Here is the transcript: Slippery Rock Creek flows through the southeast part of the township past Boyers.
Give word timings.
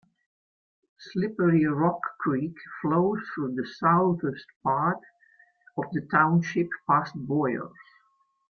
Slippery 0.97 1.63
Rock 1.67 2.01
Creek 2.21 2.55
flows 2.81 3.19
through 3.35 3.53
the 3.53 3.67
southeast 3.77 4.47
part 4.63 4.97
of 5.77 5.83
the 5.91 6.01
township 6.11 6.69
past 6.89 7.13
Boyers. 7.15 7.71